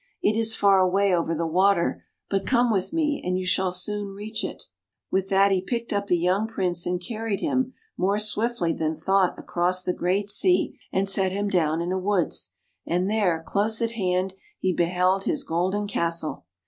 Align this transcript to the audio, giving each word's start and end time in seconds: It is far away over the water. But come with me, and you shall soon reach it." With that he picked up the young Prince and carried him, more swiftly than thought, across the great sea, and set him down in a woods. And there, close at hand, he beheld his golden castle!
It 0.23 0.35
is 0.35 0.55
far 0.55 0.79
away 0.79 1.13
over 1.15 1.35
the 1.35 1.45
water. 1.45 2.05
But 2.27 2.47
come 2.47 2.71
with 2.71 2.91
me, 2.91 3.21
and 3.23 3.37
you 3.37 3.45
shall 3.45 3.71
soon 3.71 4.15
reach 4.15 4.43
it." 4.43 4.63
With 5.11 5.29
that 5.29 5.51
he 5.51 5.61
picked 5.61 5.93
up 5.93 6.07
the 6.07 6.17
young 6.17 6.47
Prince 6.47 6.87
and 6.87 6.99
carried 6.99 7.39
him, 7.39 7.75
more 7.97 8.17
swiftly 8.17 8.73
than 8.73 8.95
thought, 8.95 9.37
across 9.37 9.83
the 9.83 9.93
great 9.93 10.27
sea, 10.31 10.75
and 10.91 11.07
set 11.07 11.31
him 11.31 11.49
down 11.49 11.83
in 11.83 11.91
a 11.91 11.99
woods. 11.99 12.53
And 12.83 13.11
there, 13.11 13.43
close 13.45 13.79
at 13.79 13.91
hand, 13.91 14.33
he 14.57 14.73
beheld 14.73 15.25
his 15.25 15.43
golden 15.43 15.85
castle! 15.87 16.45